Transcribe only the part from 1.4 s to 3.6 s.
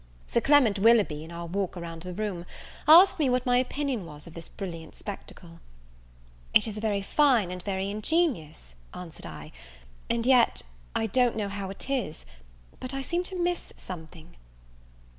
walk round the room, asked me what my